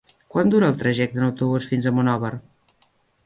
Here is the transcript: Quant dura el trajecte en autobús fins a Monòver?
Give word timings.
Quant 0.35 0.47
dura 0.53 0.69
el 0.71 0.79
trajecte 0.79 1.19
en 1.21 1.27
autobús 1.27 1.69
fins 1.73 1.87
a 1.87 1.93
Monòver? 1.99 2.31